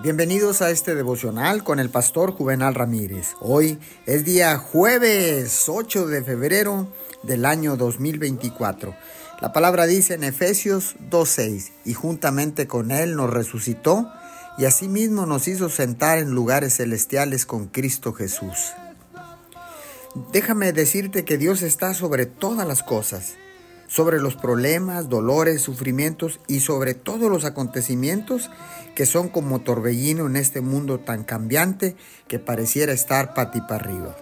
[0.00, 3.34] Bienvenidos a este devocional con el pastor Juvenal Ramírez.
[3.40, 6.88] Hoy es día jueves 8 de febrero
[7.22, 8.96] del año 2024.
[9.40, 14.10] La palabra dice en Efesios 2.6, y juntamente con Él nos resucitó
[14.58, 18.72] y asimismo nos hizo sentar en lugares celestiales con Cristo Jesús.
[20.32, 23.34] Déjame decirte que Dios está sobre todas las cosas
[23.92, 28.50] sobre los problemas, dolores, sufrimientos y sobre todos los acontecimientos
[28.94, 31.94] que son como torbellino en este mundo tan cambiante
[32.26, 34.16] que pareciera estar para arriba.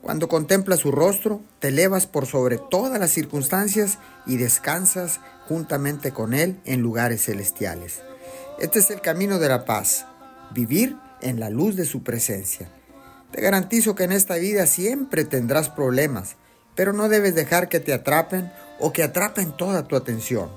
[0.00, 6.32] Cuando contemplas su rostro, te elevas por sobre todas las circunstancias y descansas juntamente con
[6.32, 8.00] Él en lugares celestiales.
[8.58, 10.06] Este es el camino de la paz,
[10.54, 12.70] vivir en la luz de su presencia.
[13.32, 16.36] Te garantizo que en esta vida siempre tendrás problemas,
[16.74, 18.50] pero no debes dejar que te atrapen
[18.82, 20.50] o que atrapen toda tu atención.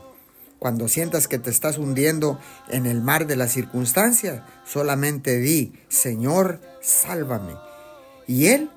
[0.57, 2.39] Cuando sientas que te estás hundiendo
[2.70, 7.54] en el mar de la circunstancia, solamente di, Señor, sálvame.
[8.26, 8.71] Y Él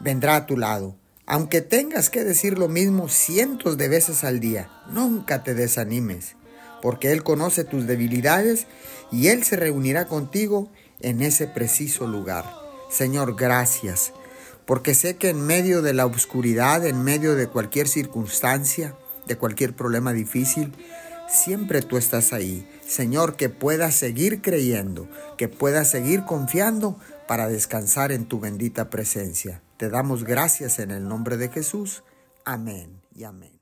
[0.00, 0.96] vendrá a tu lado.
[1.24, 6.34] Aunque tengas que decir lo mismo cientos de veces al día, nunca te desanimes,
[6.82, 8.66] porque Él conoce tus debilidades
[9.12, 10.68] y Él se reunirá contigo
[11.00, 12.44] en ese preciso lugar.
[12.90, 14.12] Señor, gracias
[14.66, 19.74] porque sé que en medio de la oscuridad, en medio de cualquier circunstancia, de cualquier
[19.74, 20.72] problema difícil,
[21.28, 22.68] siempre tú estás ahí.
[22.86, 29.62] Señor, que puedas seguir creyendo, que puedas seguir confiando para descansar en tu bendita presencia.
[29.76, 32.04] Te damos gracias en el nombre de Jesús.
[32.44, 33.53] Amén y amén.